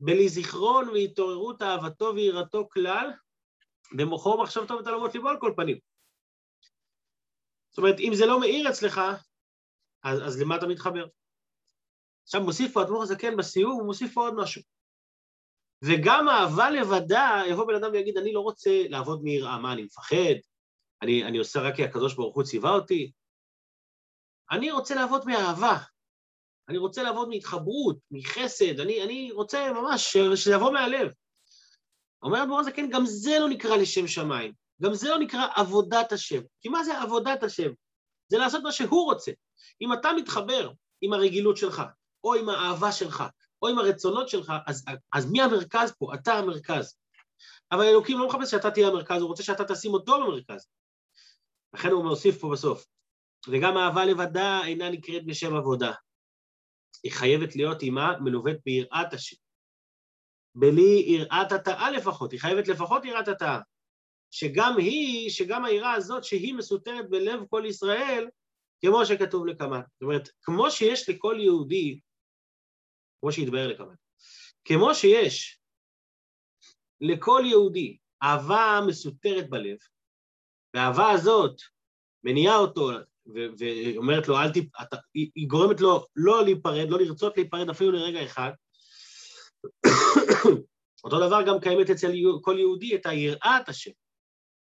בלי 0.00 0.28
זיכרון 0.28 0.88
והתעוררות 0.88 1.62
אהבתו 1.62 2.12
ויראתו 2.14 2.68
כלל, 2.68 3.10
במוחו 3.96 4.28
ומחשבתו 4.28 4.74
ותלמות 4.74 5.14
ליבו 5.14 5.28
על 5.28 5.36
כל 5.40 5.52
פנים. 5.56 5.78
זאת 7.70 7.78
אומרת, 7.78 8.00
אם 8.00 8.12
זה 8.14 8.26
לא 8.26 8.40
מאיר 8.40 8.70
אצלך, 8.70 9.00
אז, 10.04 10.26
אז 10.26 10.40
למה 10.40 10.56
אתה 10.56 10.66
מתחבר? 10.66 11.06
עכשיו 12.22 12.42
מוסיף 12.42 12.72
פה 12.72 12.82
אדמו"ר 12.82 13.02
הזקן 13.02 13.36
בסיום, 13.36 13.72
הוא 13.72 13.86
מוסיף 13.86 14.14
פה 14.14 14.20
עוד 14.20 14.34
משהו. 14.34 14.62
וגם 15.84 16.28
אהבה 16.28 16.70
לבדה, 16.70 17.42
יבוא 17.50 17.66
בן 17.66 17.74
אדם 17.74 17.92
ויגיד, 17.92 18.16
אני 18.16 18.32
לא 18.32 18.40
רוצה 18.40 18.70
לעבוד 18.88 19.22
מיראה, 19.22 19.58
מה, 19.58 19.72
אני 19.72 19.82
מפחד? 19.82 20.34
אני, 21.02 21.24
אני 21.24 21.38
עושה 21.38 21.60
רק 21.60 21.76
כי 21.76 21.84
הקדוש 21.84 22.14
ברוך 22.14 22.34
הוא 22.36 22.44
ציווה 22.44 22.70
אותי? 22.70 23.12
אני 24.50 24.70
רוצה 24.70 24.94
לעבוד 24.94 25.26
מאהבה, 25.26 25.76
אני 26.68 26.78
רוצה 26.78 27.02
לעבוד 27.02 27.28
מהתחברות, 27.28 27.96
מחסד, 28.10 28.80
אני, 28.80 29.02
אני 29.02 29.32
רוצה 29.32 29.72
ממש 29.72 30.16
שזה 30.34 30.52
יבוא 30.52 30.72
מהלב. 30.72 31.08
אומר 32.22 32.42
אדמו"ר 32.42 32.60
הזקן, 32.60 32.90
גם 32.90 33.06
זה 33.06 33.38
לא 33.40 33.48
נקרא 33.48 33.76
לשם 33.76 34.06
שמיים, 34.06 34.52
גם 34.82 34.94
זה 34.94 35.08
לא 35.08 35.18
נקרא 35.18 35.46
עבודת 35.54 36.12
השם. 36.12 36.40
כי 36.60 36.68
מה 36.68 36.84
זה 36.84 37.00
עבודת 37.00 37.42
השם? 37.42 37.70
זה 38.28 38.38
לעשות 38.38 38.62
מה 38.62 38.72
שהוא 38.72 39.04
רוצה. 39.04 39.32
אם 39.80 39.92
אתה 39.92 40.08
מתחבר 40.16 40.70
עם 41.00 41.12
הרגילות 41.12 41.56
שלך, 41.56 41.82
או 42.24 42.34
עם 42.34 42.48
האהבה 42.48 42.92
שלך, 42.92 43.24
או 43.62 43.68
עם 43.68 43.78
הרצונות 43.78 44.28
שלך, 44.28 44.52
אז, 44.66 44.84
אז 45.12 45.30
מי 45.30 45.42
המרכז 45.42 45.92
פה? 45.98 46.14
אתה 46.14 46.34
המרכז. 46.34 46.96
אבל 47.72 47.84
אלוקים 47.84 48.18
לא 48.18 48.28
מחפש 48.28 48.50
שאתה 48.50 48.70
תהיה 48.70 48.88
המרכז, 48.88 49.20
הוא 49.20 49.28
רוצה 49.28 49.42
שאתה 49.42 49.64
תשים 49.64 49.94
אותו 49.94 50.20
במרכז. 50.20 50.66
לכן 51.74 51.88
הוא 51.88 52.04
מוסיף 52.04 52.40
פה 52.40 52.50
בסוף. 52.52 52.86
וגם 53.48 53.76
אהבה 53.76 54.04
לבדה 54.04 54.60
אינה 54.64 54.90
נקראת 54.90 55.26
בשם 55.26 55.56
עבודה. 55.56 55.92
היא 57.02 57.12
חייבת 57.12 57.56
להיות 57.56 57.82
עימה 57.82 58.18
מלווית 58.20 58.56
ביראת 58.64 59.12
השם. 59.12 59.36
בלי 60.54 61.04
יראת 61.06 61.52
התאה 61.52 61.90
לפחות, 61.90 62.32
היא 62.32 62.40
חייבת 62.40 62.68
לפחות 62.68 63.04
יראת 63.04 63.28
התאה. 63.28 63.60
שגם 64.30 64.74
היא, 64.78 65.30
שגם 65.30 65.64
היראה 65.64 65.92
הזאת 65.92 66.24
שהיא 66.24 66.54
מסותרת 66.54 67.10
בלב 67.10 67.40
כל 67.50 67.62
ישראל, 67.66 68.28
כמו 68.80 69.06
שכתוב 69.06 69.46
לקמאן. 69.46 69.80
זאת 69.80 70.02
אומרת, 70.02 70.28
כמו 70.42 70.70
שיש 70.70 71.08
לכל 71.08 71.36
יהודי, 71.40 72.00
כמו 73.20 73.32
שהתבהר 73.32 73.68
לקמאן, 73.68 73.94
כמו 74.64 74.94
שיש 74.94 75.60
לכל 77.00 77.42
יהודי 77.46 77.98
אהבה 78.22 78.80
מסותרת 78.88 79.50
בלב, 79.50 79.76
והאהבה 80.74 81.10
הזאת 81.10 81.60
מניעה 82.24 82.56
אותו 82.56 82.90
ואומרת 83.34 84.28
לו, 84.28 84.38
אל 84.38 84.52
תיפ... 84.52 84.66
אתה... 84.82 84.96
היא 85.14 85.48
גורמת 85.48 85.80
לו 85.80 86.06
לא 86.16 86.44
להיפרד, 86.44 86.90
לא 86.90 86.98
לרצות 86.98 87.36
להיפרד 87.36 87.70
אפילו 87.70 87.92
לרגע 87.92 88.24
אחד. 88.24 88.50
אותו 91.04 91.26
דבר 91.26 91.42
גם 91.46 91.60
קיימת 91.60 91.90
אצל 91.90 92.12
כל 92.42 92.56
יהודי 92.58 92.94
את 92.94 93.06
היראת 93.06 93.68
השם, 93.68 93.90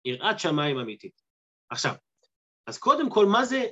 יראת 0.06 0.40
שמיים 0.40 0.80
אמיתית. 0.80 1.22
עכשיו, 1.70 1.94
אז 2.68 2.78
קודם 2.78 3.10
כל, 3.10 3.26
מה 3.26 3.46
זה 3.46 3.66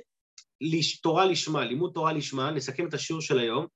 תורה 1.02 1.24
לשמה, 1.24 1.64
לימוד 1.64 1.92
תורה 1.94 2.12
לשמה, 2.12 2.50
נסכם 2.50 2.88
את 2.88 2.94
השיעור 2.94 3.22
של 3.22 3.38
היום, 3.38 3.66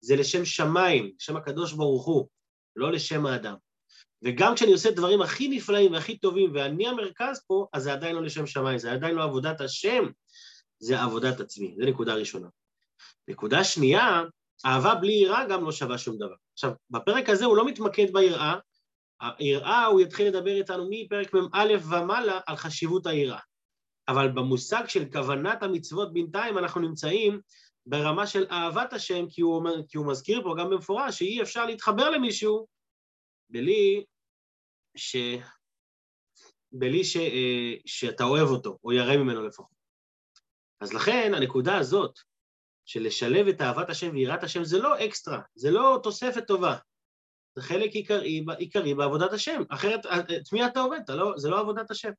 זה 0.00 0.16
לשם 0.16 0.44
שמיים, 0.44 1.12
לשם 1.20 1.36
הקדוש 1.36 1.72
ברוך 1.72 2.06
הוא, 2.06 2.28
לא 2.76 2.92
לשם 2.92 3.26
האדם. 3.26 3.54
וגם 4.22 4.54
כשאני 4.54 4.72
עושה 4.72 4.90
דברים 4.90 5.22
הכי 5.22 5.48
נפלאים 5.48 5.92
והכי 5.92 6.18
טובים, 6.18 6.50
ואני 6.54 6.88
המרכז 6.88 7.44
פה, 7.46 7.66
אז 7.72 7.82
זה 7.82 7.92
עדיין 7.92 8.14
לא 8.14 8.22
לשם 8.22 8.46
שמיים, 8.46 8.78
זה 8.78 8.92
עדיין 8.92 9.14
לא 9.14 9.24
עבודת 9.24 9.60
השם, 9.60 10.04
זה 10.78 11.02
עבודת 11.02 11.40
עצמי. 11.40 11.74
זו 11.78 11.86
נקודה 11.86 12.14
ראשונה. 12.14 12.48
נקודה 13.28 13.64
שנייה, 13.64 14.22
אהבה 14.66 14.94
בלי 14.94 15.12
יראה 15.12 15.48
גם 15.48 15.64
לא 15.64 15.72
שווה 15.72 15.98
שום 15.98 16.16
דבר. 16.16 16.34
עכשיו, 16.52 16.72
בפרק 16.90 17.28
הזה 17.28 17.44
הוא 17.44 17.56
לא 17.56 17.66
מתמקד 17.66 18.12
ביראה, 18.12 18.54
היראה 19.20 19.86
הוא 19.86 20.00
יתחיל 20.00 20.28
לדבר 20.28 20.56
איתנו 20.56 20.86
מפרק 20.90 21.34
מ"א 21.34 21.74
ומעלה 21.90 22.40
על 22.46 22.56
חשיבות 22.56 23.06
היראה. 23.06 23.40
אבל 24.08 24.28
במושג 24.28 24.84
של 24.88 25.04
כוונת 25.12 25.62
המצוות 25.62 26.12
בינתיים 26.12 26.58
אנחנו 26.58 26.80
נמצאים 26.80 27.40
ברמה 27.86 28.26
של 28.26 28.46
אהבת 28.50 28.92
השם, 28.92 29.24
כי 29.30 29.40
הוא, 29.40 29.56
אומר, 29.56 29.74
כי 29.88 29.98
הוא 29.98 30.06
מזכיר 30.06 30.42
פה 30.42 30.54
גם 30.58 30.70
במפורש 30.70 31.18
שאי 31.18 31.42
אפשר 31.42 31.66
להתחבר 31.66 32.10
למישהו 32.10 32.66
בלי, 33.50 34.04
ש... 34.96 35.16
בלי 36.72 37.04
ש... 37.04 37.16
אה, 37.16 37.74
שאתה 37.86 38.24
אוהב 38.24 38.48
אותו, 38.48 38.78
או 38.84 38.92
ירא 38.92 39.16
ממנו 39.16 39.46
לפחות. 39.46 39.77
אז 40.80 40.92
לכן 40.92 41.32
הנקודה 41.34 41.76
הזאת 41.76 42.18
של 42.84 43.02
לשלב 43.02 43.48
את 43.48 43.60
אהבת 43.60 43.90
השם 43.90 44.10
ויראת 44.12 44.42
השם 44.42 44.64
זה 44.64 44.78
לא 44.78 45.04
אקסטרה, 45.04 45.40
זה 45.54 45.70
לא 45.70 46.00
תוספת 46.02 46.46
טובה, 46.46 46.76
זה 47.54 47.62
חלק 47.62 47.92
עיקרי, 47.92 48.44
עיקרי 48.58 48.94
בעבודת 48.94 49.32
השם, 49.32 49.62
אחרת 49.68 50.06
את 50.06 50.52
מי 50.52 50.66
אתה 50.66 50.80
עובד? 50.80 50.98
אתה 51.04 51.14
לא, 51.14 51.32
זה 51.36 51.48
לא 51.48 51.60
עבודת 51.60 51.90
השם. 51.90 52.10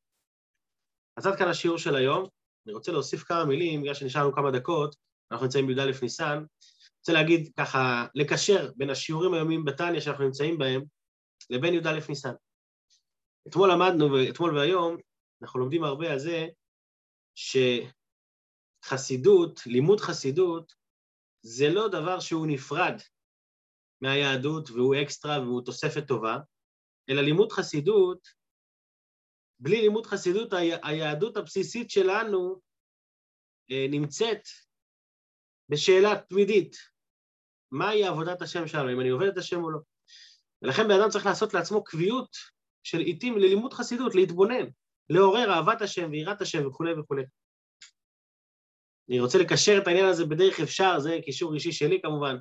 אז 1.17 1.27
עד 1.27 1.37
כאן 1.37 1.47
השיעור 1.47 1.77
של 1.77 1.95
היום, 1.95 2.27
אני 2.65 2.73
רוצה 2.73 2.91
להוסיף 2.91 3.23
כמה 3.23 3.45
מילים, 3.45 3.81
בגלל 3.81 3.93
שנשארנו 3.93 4.33
כמה 4.33 4.51
דקות, 4.51 4.95
אנחנו 5.31 5.45
נמצאים 5.45 5.67
בי"א 5.67 5.91
ניסן, 6.01 6.43
רוצה 6.99 7.13
להגיד 7.13 7.51
ככה, 7.57 8.05
לקשר 8.15 8.71
בין 8.75 8.89
השיעורים 8.89 9.33
היומיים 9.33 9.65
בתניא 9.65 9.99
שאנחנו 9.99 10.23
נמצאים 10.23 10.57
בהם 10.57 10.81
לבין 11.49 11.73
י"א 11.73 11.99
ניסן. 12.09 12.33
אתמול 13.47 13.71
למדנו, 13.71 14.29
אתמול 14.29 14.57
והיום, 14.57 14.97
אנחנו 15.41 15.59
לומדים 15.59 15.83
הרבה 15.83 16.11
על 16.11 16.19
זה 16.19 16.47
שחסידות, 18.85 19.59
לימוד 19.65 19.99
חסידות, 19.99 20.73
זה 21.41 21.69
לא 21.69 21.87
דבר 21.87 22.19
שהוא 22.19 22.47
נפרד 22.47 22.93
מהיהדות 24.01 24.69
והוא 24.69 24.95
אקסטרה 25.01 25.39
והוא 25.39 25.61
תוספת 25.61 26.07
טובה, 26.07 26.37
אלא 27.09 27.21
לימוד 27.21 27.51
חסידות, 27.51 28.27
בלי 29.59 29.81
לימוד 29.81 30.05
חסידות, 30.05 30.53
היהדות 30.83 31.37
הבסיסית 31.37 31.89
שלנו 31.89 32.59
אה, 33.71 33.85
נמצאת 33.89 34.41
בשאלה 35.69 36.21
תמידית, 36.29 36.75
מהי 37.71 38.07
עבודת 38.07 38.41
השם 38.41 38.67
שלנו, 38.67 38.93
אם 38.93 38.99
אני 38.99 39.09
עובד 39.09 39.27
את 39.27 39.37
השם 39.37 39.63
או 39.63 39.71
לא. 39.71 39.79
ולכן 40.61 40.87
בן 40.87 41.01
אדם 41.01 41.09
צריך 41.09 41.25
לעשות 41.25 41.53
לעצמו 41.53 41.83
קביעות 41.83 42.37
של 42.83 42.99
עיתים 42.99 43.37
ללימוד 43.37 43.73
חסידות, 43.73 44.15
להתבונן, 44.15 44.65
לעורר 45.09 45.51
אהבת 45.51 45.81
השם 45.81 46.11
ויראת 46.11 46.41
השם 46.41 46.67
וכולי 46.67 46.93
וכולי. 46.93 47.23
אני 49.09 49.19
רוצה 49.19 49.37
לקשר 49.37 49.77
את 49.81 49.87
העניין 49.87 50.05
הזה 50.05 50.25
בדרך 50.25 50.59
אפשר, 50.59 50.99
זה 50.99 51.17
קישור 51.25 51.53
אישי 51.53 51.71
שלי 51.71 52.01
כמובן, 52.01 52.35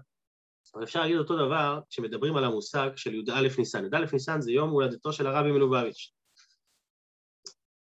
אבל 0.75 0.85
אפשר 0.85 1.01
להגיד 1.01 1.17
אותו 1.17 1.37
דבר 1.47 1.81
כשמדברים 1.91 2.37
על 2.37 2.45
המושג 2.45 2.91
של 2.97 3.15
י"א 3.15 3.49
ניסן. 3.59 3.85
י"א 3.85 4.05
ניסן 4.13 4.41
זה 4.41 4.53
יום 4.53 4.71
הולדתו 4.71 5.13
של 5.13 5.27
הרבי 5.27 5.53
מלובביץ'. 5.53 6.13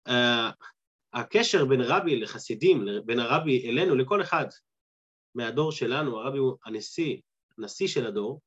Uh, 0.09 0.13
הקשר 1.13 1.65
בין 1.65 1.81
רבי 1.81 2.21
לחסידים, 2.21 2.87
בין 3.05 3.19
הרבי 3.19 3.69
אלינו, 3.71 3.95
לכל 3.95 4.23
אחד 4.23 4.47
מהדור 5.35 5.73
שלנו, 5.73 6.19
הרבי 6.19 6.39
הוא 6.39 6.57
הנשיא, 6.65 7.17
הנשיא 7.59 7.89
של 7.89 8.07
הדור, 8.07 8.41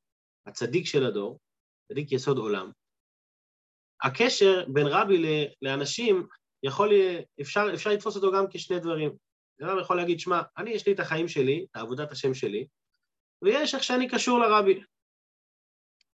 הצדיק 0.46 0.86
של 0.86 1.06
הדור, 1.06 1.40
צדיק 1.88 2.12
יסוד 2.12 2.38
עולם. 2.38 2.72
הקשר 4.04 4.66
בין 4.68 4.88
רבי 4.88 5.48
לאנשים 5.62 6.28
יכול, 6.64 6.90
אפשר, 7.42 7.66
אפשר 7.74 7.90
לתפוס 7.90 8.16
אותו 8.16 8.32
גם 8.32 8.46
כשני 8.52 8.80
דברים. 8.80 9.29
אדם 9.62 9.80
יכול 9.80 9.98
להגיד, 9.98 10.20
שמע, 10.20 10.42
אני 10.58 10.70
יש 10.70 10.88
לי 10.88 10.94
את 10.94 11.00
החיים 11.00 11.28
שלי, 11.28 11.66
את 11.72 11.78
עבודת 11.78 12.12
השם 12.12 12.34
שלי, 12.34 12.68
ויש 13.42 13.76
איך 13.76 13.84
שאני 13.84 14.10
קשור 14.10 14.40
לרבי. 14.40 14.84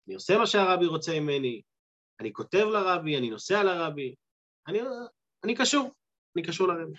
אני 0.06 0.14
עושה 0.14 0.38
מה 0.38 0.46
שהרבי 0.46 0.86
רוצה 0.86 1.20
ממני, 1.20 1.62
אני 2.20 2.32
כותב 2.32 2.64
לרבי, 2.72 3.18
אני 3.18 3.30
נוסע 3.30 3.62
לרבי, 3.62 4.14
אני, 4.68 4.80
אני 5.44 5.54
קשור, 5.56 5.90
אני 6.36 6.46
קשור 6.46 6.68
לרבי. 6.68 6.98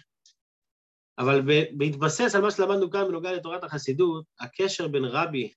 אבל 1.19 1.41
בהתבסס 1.77 2.35
על 2.35 2.41
מה 2.41 2.51
שלמדנו 2.51 2.91
כאן 2.91 3.07
בנוגע 3.07 3.31
לתורת 3.31 3.63
החסידות, 3.63 4.25
הקשר 4.39 4.88
בין 4.88 5.05
רבי 5.05 5.53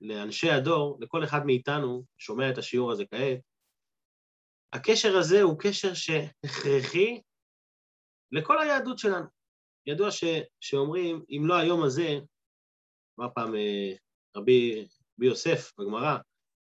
לאנשי 0.00 0.50
הדור, 0.50 0.98
לכל 1.00 1.24
אחד 1.24 1.46
מאיתנו, 1.46 2.04
שומע 2.18 2.50
את 2.50 2.58
השיעור 2.58 2.92
הזה 2.92 3.04
כעת, 3.10 3.38
הקשר 4.72 5.16
הזה 5.16 5.42
הוא 5.42 5.58
קשר 5.58 5.94
שהכרחי 5.94 7.20
לכל 8.34 8.58
היהדות 8.58 8.98
שלנו. 8.98 9.26
ידוע 9.86 10.10
ש, 10.10 10.24
שאומרים, 10.60 11.22
אם 11.30 11.42
לא 11.46 11.54
היום 11.54 11.82
הזה, 11.82 12.18
אמר 13.20 13.28
פעם 13.34 13.54
אה, 13.54 13.92
רבי, 14.36 14.86
רבי 15.16 15.26
יוסף 15.26 15.72
בגמרא, 15.78 16.16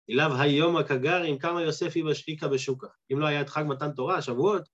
אליו 0.09 0.31
היום 0.41 0.77
הכגרים, 0.77 1.39
כמה 1.39 1.61
יוסף 1.61 1.93
איכה 2.27 2.47
בשוקה. 2.47 2.87
אם 3.13 3.19
לא 3.19 3.25
היה 3.25 3.41
את 3.41 3.49
חג 3.49 3.63
מתן 3.67 3.91
תורה, 3.91 4.21
שבועות, 4.21 4.69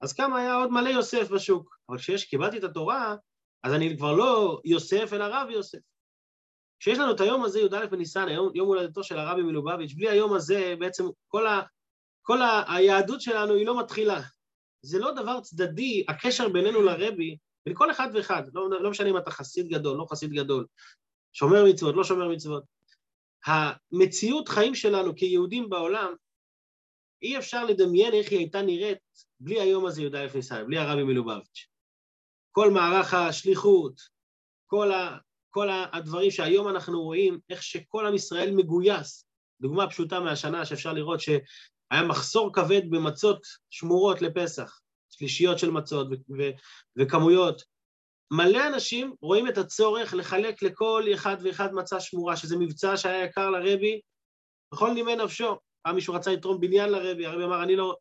אז 0.00 0.12
כמה 0.12 0.38
היה 0.38 0.54
עוד 0.54 0.70
מלא 0.70 0.88
יוסף 0.88 1.30
בשוק. 1.30 1.78
אבל 1.88 1.98
כשיש, 1.98 2.24
קיבלתי 2.24 2.58
את 2.58 2.64
התורה, 2.64 3.16
אז 3.62 3.72
אני 3.72 3.96
כבר 3.96 4.12
לא 4.12 4.60
יוסף, 4.64 5.12
אלא 5.12 5.24
רב 5.24 5.50
יוסף. 5.50 5.78
כשיש 6.80 6.98
לנו 6.98 7.14
את 7.14 7.20
היום 7.20 7.44
הזה, 7.44 7.60
י"א 7.60 7.86
בניסן, 7.86 8.28
היום, 8.28 8.50
יום 8.54 8.68
הולדתו 8.68 9.04
של 9.04 9.18
הרבי 9.18 9.42
מלובביץ', 9.42 9.92
בלי 9.92 10.08
היום 10.08 10.34
הזה, 10.34 10.74
בעצם 10.78 11.04
כל, 11.28 11.46
ה, 11.46 11.62
כל 12.22 12.42
ה, 12.42 12.74
היהדות 12.74 13.20
שלנו 13.20 13.54
היא 13.54 13.66
לא 13.66 13.80
מתחילה. 13.80 14.20
זה 14.82 14.98
לא 14.98 15.12
דבר 15.12 15.40
צדדי, 15.40 16.04
הקשר 16.08 16.48
בינינו 16.48 16.82
לרבי, 16.82 17.36
בין 17.66 17.74
כל 17.74 17.90
אחד 17.90 18.08
ואחד, 18.14 18.42
לא, 18.54 18.70
לא 18.70 18.90
משנה 18.90 19.10
אם 19.10 19.16
אתה 19.16 19.30
חסיד 19.30 19.68
גדול, 19.68 19.98
לא 19.98 20.06
חסיד 20.10 20.30
גדול, 20.32 20.66
שומר 21.32 21.64
מצוות, 21.64 21.94
לא 21.94 22.04
שומר 22.04 22.28
מצוות. 22.28 22.62
המציאות 23.46 24.48
חיים 24.48 24.74
שלנו 24.74 25.16
כיהודים 25.16 25.70
בעולם, 25.70 26.14
אי 27.22 27.38
אפשר 27.38 27.64
לדמיין 27.64 28.14
איך 28.14 28.30
היא 28.30 28.38
הייתה 28.38 28.62
נראית 28.62 28.98
בלי 29.40 29.60
היום 29.60 29.86
הזה 29.86 30.02
י"א 30.02 30.26
ניסן, 30.34 30.66
בלי 30.66 30.78
הרבי 30.78 31.02
מלובביץ'. 31.02 31.68
כל 32.50 32.70
מערך 32.70 33.14
השליחות, 33.14 34.00
כל, 34.66 34.92
ה, 34.92 35.18
כל 35.50 35.68
הדברים 35.92 36.30
שהיום 36.30 36.68
אנחנו 36.68 37.02
רואים, 37.02 37.38
איך 37.50 37.62
שכל 37.62 38.06
עם 38.06 38.14
ישראל 38.14 38.54
מגויס. 38.54 39.24
דוגמה 39.60 39.90
פשוטה 39.90 40.20
מהשנה 40.20 40.66
שאפשר 40.66 40.92
לראות 40.92 41.20
שהיה 41.92 42.02
מחסור 42.02 42.54
כבד 42.54 42.90
במצות 42.90 43.46
שמורות 43.70 44.22
לפסח, 44.22 44.80
שלישיות 45.10 45.58
של 45.58 45.70
מצות 45.70 46.08
וכמויות. 46.98 47.62
מלא 48.30 48.66
אנשים 48.66 49.14
רואים 49.20 49.48
את 49.48 49.58
הצורך 49.58 50.14
לחלק 50.14 50.62
לכל 50.62 51.04
אחד 51.14 51.36
ואחד 51.44 51.72
מצה 51.72 52.00
שמורה, 52.00 52.36
שזה 52.36 52.56
מבצע 52.56 52.96
שהיה 52.96 53.24
יקר 53.24 53.50
לרבי 53.50 54.00
בכל 54.74 54.92
נימי 54.92 55.16
נפשו. 55.16 55.58
פעם 55.82 55.94
מישהו 55.94 56.14
רצה 56.14 56.32
לתרום 56.32 56.60
בניין 56.60 56.90
לרבי, 56.90 57.26
הרבי 57.26 57.44
אמר, 57.44 57.62
אני 57.62 57.76
לא, 57.76 57.96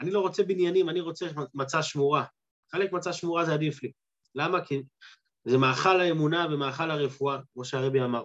אני 0.00 0.10
לא 0.10 0.20
רוצה 0.20 0.42
בניינים, 0.42 0.88
אני 0.88 1.00
רוצה 1.00 1.26
מצה 1.54 1.82
שמורה. 1.82 2.24
חלק 2.72 2.92
מצה 2.92 3.12
שמורה 3.12 3.44
זה 3.44 3.54
עדיף 3.54 3.82
לי. 3.82 3.92
למה? 4.34 4.64
כי 4.64 4.82
זה 5.44 5.58
מאכל 5.58 6.00
האמונה 6.00 6.46
ומאכל 6.50 6.90
הרפואה, 6.90 7.38
כמו 7.52 7.64
שהרבי 7.64 8.02
אמר. 8.02 8.24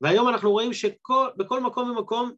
והיום 0.00 0.28
אנחנו 0.28 0.50
רואים 0.50 0.72
שבכל 0.72 1.60
מקום 1.60 1.90
ומקום 1.90 2.34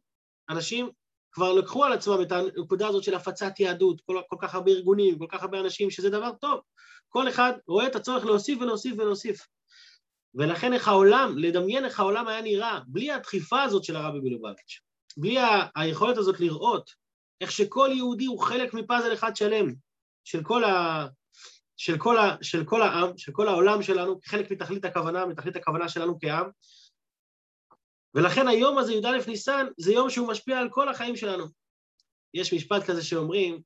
אנשים 0.49 0.89
כבר 1.37 1.53
לקחו 1.53 1.85
על 1.85 1.93
עצמם 1.93 2.21
את 2.21 2.31
הנקודה 2.31 2.87
הזאת 2.87 3.03
של 3.03 3.15
הפצת 3.15 3.59
יהדות, 3.59 4.01
כל, 4.01 4.21
כל 4.29 4.35
כך 4.41 4.55
הרבה 4.55 4.71
ארגונים, 4.71 5.19
כל 5.19 5.25
כך 5.29 5.41
הרבה 5.41 5.59
אנשים, 5.59 5.89
שזה 5.89 6.09
דבר 6.09 6.31
טוב. 6.41 6.59
כל 7.09 7.29
אחד 7.29 7.51
רואה 7.67 7.87
את 7.87 7.95
הצורך 7.95 8.25
להוסיף 8.25 8.61
ולהוסיף 8.61 8.95
ולהוסיף. 8.97 9.47
ולכן 10.35 10.73
איך 10.73 10.87
העולם, 10.87 11.37
לדמיין 11.37 11.85
איך 11.85 11.99
העולם 11.99 12.27
היה 12.27 12.41
נראה, 12.41 12.79
בלי 12.87 13.11
הדחיפה 13.11 13.61
הזאת 13.63 13.83
של 13.83 13.95
הרבי 13.95 14.19
מלובביץ', 14.19 14.79
בלי 15.17 15.37
ה- 15.37 15.67
היכולת 15.75 16.17
הזאת 16.17 16.39
לראות 16.39 16.91
איך 17.41 17.51
שכל 17.51 17.89
יהודי 17.93 18.25
הוא 18.25 18.39
חלק 18.39 18.73
מפאזל 18.73 19.13
אחד 19.13 19.35
שלם, 19.35 19.73
של 20.23 20.43
כל, 20.43 20.63
ה, 20.63 21.07
של 21.77 21.97
כל, 21.97 22.17
ה, 22.17 22.35
של 22.41 22.63
כל 22.65 22.81
העם, 22.81 23.17
של 23.17 23.31
כל 23.31 23.47
העולם 23.47 23.83
שלנו, 23.83 24.21
כחלק 24.21 24.51
מתכלית 24.51 24.85
הכוונה, 24.85 25.25
מתכלית 25.25 25.55
הכוונה 25.55 25.89
שלנו 25.89 26.17
כעם. 26.21 26.49
ולכן 28.17 28.47
היום 28.47 28.77
הזה, 28.77 28.93
י"א 28.93 29.27
ניסן, 29.27 29.65
זה 29.77 29.91
יום 29.91 30.09
שהוא 30.09 30.27
משפיע 30.27 30.59
על 30.59 30.69
כל 30.71 30.89
החיים 30.89 31.15
שלנו. 31.15 31.45
יש 32.33 32.53
משפט 32.53 32.83
כזה 32.89 33.03
שאומרים, 33.03 33.61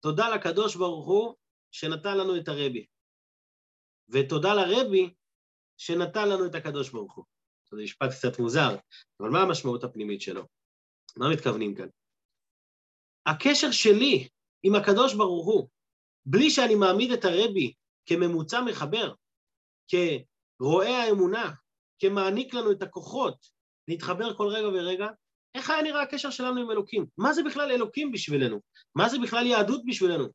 תודה 0.00 0.34
לקדוש 0.34 0.76
ברוך 0.76 1.06
הוא 1.06 1.34
שנתן 1.70 2.18
לנו 2.18 2.36
את 2.36 2.48
הרבי, 2.48 2.86
ותודה 4.08 4.54
לרבי 4.54 5.14
שנתן 5.76 6.28
לנו 6.28 6.46
את 6.46 6.54
הקדוש 6.54 6.90
ברוך 6.90 7.14
הוא. 7.14 7.24
זה 7.70 7.82
משפט 7.82 8.10
קצת 8.10 8.38
מוזר, 8.38 8.76
אבל 9.20 9.28
מה 9.30 9.42
המשמעות 9.42 9.84
הפנימית 9.84 10.20
שלו? 10.20 10.42
מה 11.16 11.26
מתכוונים 11.32 11.74
כאן? 11.74 11.88
הקשר 13.26 13.70
שלי 13.70 14.28
עם 14.62 14.74
הקדוש 14.74 15.14
ברוך 15.14 15.46
הוא, 15.46 15.68
בלי 16.26 16.50
שאני 16.50 16.74
מעמיד 16.74 17.12
את 17.12 17.24
הרבי 17.24 17.72
כממוצע 18.06 18.60
מחבר, 18.60 19.14
כרואה 19.88 21.02
האמונה, 21.02 21.52
כמעניק 21.98 22.54
לנו 22.54 22.70
את 22.70 22.82
הכוחות 22.82 23.36
להתחבר 23.88 24.34
כל 24.34 24.48
רגע 24.48 24.68
ורגע, 24.68 25.06
איך 25.54 25.70
היה 25.70 25.82
נראה 25.82 26.02
הקשר 26.02 26.30
שלנו 26.30 26.60
עם 26.60 26.70
אלוקים? 26.70 27.06
מה 27.18 27.32
זה 27.32 27.42
בכלל 27.42 27.70
אלוקים 27.70 28.12
בשבילנו? 28.12 28.60
מה 28.94 29.08
זה 29.08 29.18
בכלל 29.18 29.46
יהדות 29.46 29.80
בשבילנו? 29.86 30.26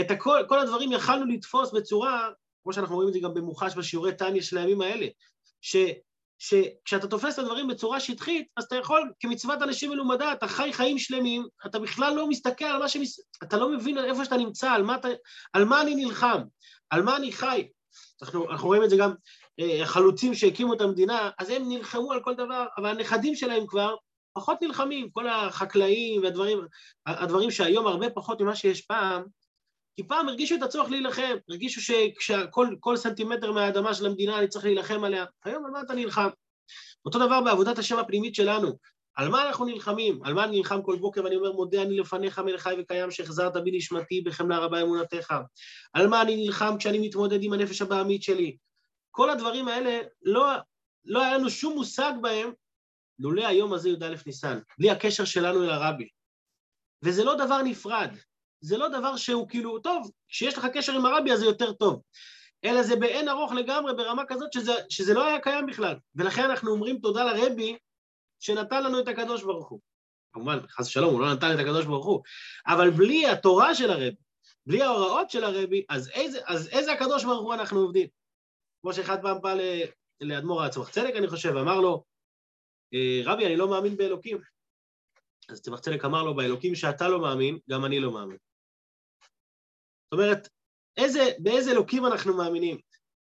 את 0.00 0.10
הכל, 0.10 0.42
כל 0.48 0.58
הדברים 0.58 0.92
יכלנו 0.92 1.26
לתפוס 1.26 1.72
בצורה 1.72 2.30
כמו 2.66 2.72
שאנחנו 2.72 2.94
רואים 2.94 3.08
את 3.08 3.14
זה 3.14 3.20
גם 3.20 3.34
במוחש 3.34 3.74
בשיעורי 3.76 4.14
טניה 4.16 4.42
של 4.42 4.58
הימים 4.58 4.80
האלה, 4.80 5.06
ש, 5.60 5.76
שכשאתה 6.38 7.08
תופס 7.08 7.34
את 7.34 7.38
הדברים 7.38 7.68
בצורה 7.68 8.00
שטחית, 8.00 8.46
אז 8.56 8.64
אתה 8.64 8.76
יכול, 8.76 9.12
כמצוות 9.20 9.62
אנשים 9.62 9.90
מלומדה, 9.90 10.32
אתה 10.32 10.48
חי 10.48 10.72
חיים 10.72 10.98
שלמים, 10.98 11.46
אתה 11.66 11.78
בכלל 11.78 12.14
לא 12.14 12.28
מסתכל 12.28 12.64
על 12.64 12.78
מה 12.78 12.88
ש... 12.88 12.96
אתה 13.42 13.56
לא 13.56 13.68
מבין 13.68 13.98
איפה 13.98 14.24
שאתה 14.24 14.36
נמצא, 14.36 14.70
על 14.70 14.82
מה, 14.82 14.94
אתה, 14.96 15.08
על 15.52 15.64
מה 15.64 15.82
אני 15.82 15.94
נלחם, 15.94 16.38
על 16.90 17.02
מה 17.02 17.16
אני 17.16 17.32
חי. 17.32 17.68
אנחנו, 18.22 18.50
אנחנו 18.50 18.66
רואים 18.66 18.84
את 18.84 18.90
זה 18.90 18.96
גם, 18.96 19.12
החלוצים 19.58 20.34
שהקימו 20.34 20.74
את 20.74 20.80
המדינה, 20.80 21.30
אז 21.38 21.50
הם 21.50 21.68
נלחמו 21.68 22.12
על 22.12 22.20
כל 22.22 22.34
דבר, 22.34 22.66
אבל 22.78 22.90
הנכדים 22.90 23.34
שלהם 23.34 23.66
כבר 23.66 23.94
פחות 24.32 24.62
נלחמים, 24.62 25.10
כל 25.10 25.28
החקלאים 25.28 26.22
והדברים, 26.22 26.58
הדברים 27.06 27.50
שהיום 27.50 27.86
הרבה 27.86 28.10
פחות 28.10 28.40
ממה 28.40 28.56
שיש 28.56 28.80
פעם, 28.80 29.22
כי 29.96 30.02
פעם 30.08 30.28
הרגישו 30.28 30.54
את 30.54 30.62
הצורך 30.62 30.90
להילחם, 30.90 31.36
הרגישו 31.48 31.80
שכל 32.20 32.96
סנטימטר 32.96 33.52
מהאדמה 33.52 33.94
של 33.94 34.06
המדינה 34.06 34.38
אני 34.38 34.48
צריך 34.48 34.64
להילחם 34.64 35.04
עליה. 35.04 35.24
היום 35.44 35.64
על 35.64 35.70
מה 35.70 35.80
אתה 35.80 35.94
נלחם? 35.94 36.28
אותו 37.04 37.18
דבר 37.18 37.40
בעבודת 37.40 37.78
השם 37.78 37.98
הפנימית 37.98 38.34
שלנו. 38.34 38.78
על 39.14 39.28
מה 39.28 39.46
אנחנו 39.48 39.64
נלחמים? 39.64 40.20
על 40.24 40.34
מה 40.34 40.44
אני 40.44 40.56
נלחם 40.56 40.82
כל 40.82 40.96
בוקר 40.96 41.24
ואני 41.24 41.36
אומר, 41.36 41.52
מודה 41.52 41.82
אני 41.82 41.98
לפניך 41.98 42.38
מלך 42.38 42.62
חי 42.62 42.74
וקיים 42.78 43.10
שהחזרת 43.10 43.56
בי 43.56 43.70
נשמתי 43.70 44.20
בחמלה 44.20 44.58
רבה 44.58 44.82
אמונתך? 44.82 45.34
על 45.92 46.06
מה 46.06 46.22
אני 46.22 46.36
נלחם 46.36 46.76
כשאני 46.78 46.98
מתמודד 46.98 47.42
עם 47.42 47.52
הנפש 47.52 47.82
הבעמית 47.82 48.22
שלי? 48.22 48.56
כל 49.16 49.30
הדברים 49.30 49.68
האלה, 49.68 50.00
לא, 50.22 50.46
לא 51.04 51.22
היה 51.22 51.38
לנו 51.38 51.50
שום 51.50 51.74
מושג 51.74 52.12
בהם 52.20 52.52
לולא 53.18 53.46
היום 53.46 53.72
הזה 53.72 53.88
י"א 53.88 54.14
ניסן, 54.26 54.58
בלי 54.78 54.90
הקשר 54.90 55.24
שלנו 55.24 55.64
אל 55.64 55.70
הרבי. 55.70 56.08
וזה 57.02 57.24
לא 57.24 57.34
דבר 57.34 57.62
נפרד, 57.62 58.10
זה 58.60 58.78
לא 58.78 58.88
דבר 58.88 59.16
שהוא 59.16 59.48
כאילו, 59.48 59.78
טוב, 59.78 60.10
כשיש 60.28 60.58
לך 60.58 60.66
קשר 60.74 60.92
עם 60.92 61.06
הרבי 61.06 61.32
אז 61.32 61.38
זה 61.38 61.46
יותר 61.46 61.72
טוב. 61.72 62.02
אלא 62.64 62.82
זה 62.82 62.96
באין 62.96 63.28
ארוך 63.28 63.52
לגמרי, 63.52 63.94
ברמה 63.94 64.22
כזאת 64.28 64.52
שזה, 64.52 64.72
שזה 64.88 65.14
לא 65.14 65.26
היה 65.26 65.40
קיים 65.40 65.66
בכלל. 65.66 65.96
ולכן 66.14 66.44
אנחנו 66.50 66.70
אומרים 66.70 66.98
תודה 66.98 67.24
לרבי 67.24 67.76
שנתן 68.40 68.84
לנו 68.84 69.00
את 69.00 69.08
הקדוש 69.08 69.42
ברוך 69.42 69.68
הוא. 69.68 69.80
כמובן, 70.32 70.58
חס 70.68 70.86
ושלום, 70.86 71.14
הוא 71.14 71.20
לא 71.20 71.34
נתן 71.34 71.54
את 71.54 71.58
הקדוש 71.58 71.84
ברוך 71.84 72.06
הוא, 72.06 72.22
אבל 72.66 72.90
בלי 72.90 73.26
התורה 73.26 73.74
של 73.74 73.90
הרבי, 73.90 74.16
בלי 74.66 74.82
ההוראות 74.82 75.30
של 75.30 75.44
הרבי, 75.44 75.84
אז 75.88 76.08
איזה, 76.08 76.40
אז 76.46 76.68
איזה 76.68 76.92
הקדוש 76.92 77.24
ברוך 77.24 77.42
הוא 77.42 77.54
אנחנו 77.54 77.80
עובדים? 77.80 78.08
כמו 78.86 78.94
שאחד 78.94 79.22
פעם 79.22 79.40
בא 79.40 79.54
לאדמו"ר 80.20 80.62
הצמח 80.62 80.90
צדק, 80.90 81.12
אני 81.18 81.28
חושב, 81.28 81.48
אמר 81.48 81.80
לו, 81.80 82.04
אה, 82.94 83.20
רבי, 83.24 83.46
אני 83.46 83.56
לא 83.56 83.70
מאמין 83.70 83.96
באלוקים. 83.96 84.38
אז 85.48 85.62
צמח 85.62 85.80
צדק 85.80 86.04
אמר 86.04 86.22
לו, 86.22 86.36
באלוקים 86.36 86.74
שאתה 86.74 87.08
לא 87.08 87.20
מאמין, 87.20 87.58
גם 87.70 87.84
אני 87.84 88.00
לא 88.00 88.12
מאמין. 88.12 88.36
זאת 90.04 90.12
אומרת, 90.12 90.48
איזה, 90.96 91.20
באיזה 91.38 91.70
אלוקים 91.70 92.06
אנחנו 92.06 92.36
מאמינים? 92.36 92.78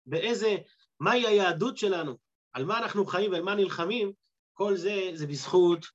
באיזה, 0.05 0.57
מהי 0.99 1.27
היהדות 1.27 1.77
שלנו? 1.77 2.17
על 2.53 2.65
מה 2.65 2.79
אנחנו 2.79 3.05
חיים 3.05 3.31
ועל 3.31 3.41
מה 3.41 3.55
נלחמים? 3.55 4.11
כל 4.53 4.77
זה, 4.77 5.11
זה 5.13 5.27
בזכות 5.27 5.85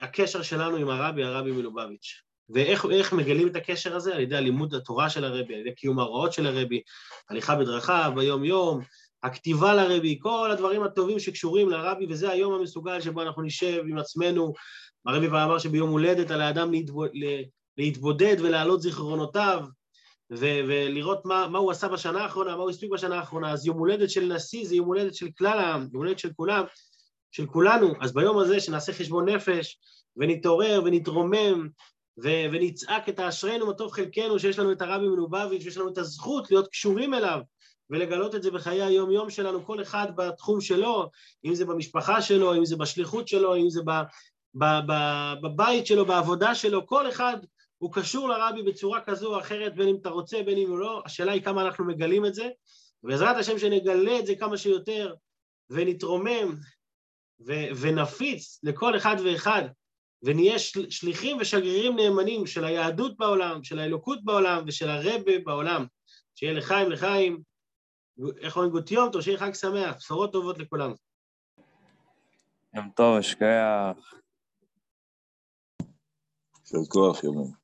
הקשר 0.00 0.42
שלנו 0.42 0.76
עם 0.76 0.88
הרבי, 0.88 1.24
הרבי 1.24 1.52
מלובביץ'. 1.52 2.22
ואיך 2.54 3.12
מגלים 3.12 3.48
את 3.48 3.56
הקשר 3.56 3.96
הזה? 3.96 4.14
על 4.14 4.20
ידי 4.20 4.36
הלימוד 4.36 4.74
התורה 4.74 5.10
של 5.10 5.24
הרבי, 5.24 5.54
על 5.54 5.60
ידי 5.60 5.74
קיום 5.74 5.98
ההוראות 5.98 6.32
של 6.32 6.46
הרבי, 6.46 6.82
הליכה 7.30 7.56
בדרכיו, 7.56 8.12
ביום-יום, 8.14 8.80
הכתיבה 9.22 9.74
לרבי, 9.74 10.18
כל 10.20 10.50
הדברים 10.50 10.82
הטובים 10.82 11.18
שקשורים 11.18 11.70
לרבי, 11.70 12.06
וזה 12.08 12.30
היום 12.30 12.54
המסוגל 12.54 13.00
שבו 13.00 13.22
אנחנו 13.22 13.42
נשב 13.42 13.82
עם 13.88 13.98
עצמנו. 13.98 14.52
הרבי 15.06 15.28
כבר 15.28 15.44
אמר 15.44 15.58
שביום 15.58 15.90
הולדת 15.90 16.30
על 16.30 16.40
האדם 16.40 16.70
להתבודד 17.78 18.36
ולהעלות 18.40 18.82
זיכרונותיו, 18.82 19.64
ו- 20.32 20.60
ולראות 20.68 21.24
מה, 21.24 21.48
מה 21.48 21.58
הוא 21.58 21.70
עשה 21.70 21.88
בשנה 21.88 22.22
האחרונה, 22.22 22.56
מה 22.56 22.62
הוא 22.62 22.70
הספיק 22.70 22.90
בשנה 22.92 23.18
האחרונה. 23.18 23.52
אז 23.52 23.66
יום 23.66 23.78
הולדת 23.78 24.10
של 24.10 24.32
נשיא 24.34 24.66
זה 24.66 24.76
יום 24.76 24.86
הולדת 24.86 25.14
של 25.14 25.28
כלל 25.38 25.58
העם, 25.58 25.80
יום 25.80 26.02
הולדת 26.02 26.18
של 26.18 26.32
כולם, 26.36 26.64
של 27.30 27.46
כולנו. 27.46 27.94
אז 28.00 28.14
ביום 28.14 28.38
הזה 28.38 28.60
שנעשה 28.60 28.92
חשבון 28.92 29.28
נפש, 29.28 29.78
ונתעורר 30.16 30.82
ונתרומם, 30.84 31.68
ו- 32.18 32.46
ונצעק 32.52 33.08
את 33.08 33.18
האשרינו 33.18 33.66
מה 33.66 33.74
טוב 33.74 33.92
חלקנו, 33.92 34.38
שיש 34.38 34.58
לנו 34.58 34.72
את 34.72 34.82
הרבי 34.82 35.08
מלובביץ', 35.08 35.64
ויש 35.64 35.76
לנו 35.76 35.88
את 35.88 35.98
הזכות 35.98 36.50
להיות 36.50 36.68
קשורים 36.68 37.14
אליו, 37.14 37.40
ולגלות 37.90 38.34
את 38.34 38.42
זה 38.42 38.50
בחיי 38.50 38.82
היום-יום 38.82 39.30
שלנו, 39.30 39.66
כל 39.66 39.82
אחד 39.82 40.06
בתחום 40.16 40.60
שלו, 40.60 41.10
אם 41.44 41.54
זה 41.54 41.64
במשפחה 41.64 42.22
שלו, 42.22 42.54
אם 42.54 42.64
זה 42.64 42.76
בשליחות 42.76 43.28
שלו, 43.28 43.56
אם 43.56 43.70
זה 43.70 43.80
בבית 45.42 45.86
שלו, 45.86 46.06
בעבודה 46.06 46.54
שלו, 46.54 46.86
כל 46.86 47.08
אחד 47.08 47.36
הוא 47.78 47.92
קשור 47.92 48.28
לרבי 48.28 48.62
בצורה 48.62 49.00
כזו 49.00 49.34
או 49.34 49.40
אחרת, 49.40 49.74
בין 49.74 49.88
אם 49.88 49.96
אתה 50.00 50.10
רוצה, 50.10 50.42
בין 50.42 50.58
אם 50.58 50.78
לא, 50.78 51.02
השאלה 51.06 51.32
היא 51.32 51.42
כמה 51.42 51.62
אנחנו 51.62 51.84
מגלים 51.84 52.26
את 52.26 52.34
זה, 52.34 52.48
ובעזרת 53.04 53.36
השם 53.36 53.58
שנגלה 53.58 54.18
את 54.18 54.26
זה 54.26 54.34
כמה 54.34 54.56
שיותר, 54.56 55.14
ונתרומם 55.70 56.54
ו- 57.46 57.68
ונפיץ 57.80 58.60
לכל 58.62 58.96
אחד 58.96 59.16
ואחד, 59.24 59.62
ונהיה 60.22 60.58
של- 60.58 60.90
שליחים 60.90 61.36
ושגרירים 61.40 61.96
נאמנים 61.96 62.46
של 62.46 62.64
היהדות 62.64 63.16
בעולם, 63.16 63.64
של 63.64 63.78
האלוקות 63.78 64.24
בעולם 64.24 64.64
ושל 64.66 64.88
הרבה 64.88 65.38
בעולם. 65.44 65.86
שיהיה 66.34 66.52
לחיים 66.52 66.90
לחיים, 66.90 67.42
איך 68.38 68.56
אומרים 68.56 68.72
גוטיום, 68.72 69.10
טוב, 69.12 69.22
שיהיה 69.22 69.38
חג 69.38 69.54
שמח, 69.54 69.96
בשורות 69.96 70.32
טובות 70.32 70.58
לכולם. 70.58 70.92
יום 72.74 72.90
טוב, 72.96 73.16
השקעה. 73.18 73.92
יישר 76.60 76.78
כוח, 76.88 77.24
יומן. 77.24 77.61